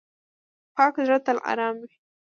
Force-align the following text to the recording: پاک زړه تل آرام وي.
پاک 0.75 0.93
زړه 1.07 1.17
تل 1.25 1.37
آرام 1.51 1.75
وي. 1.81 1.93